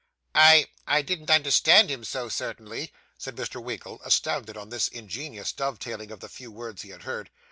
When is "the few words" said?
6.21-6.81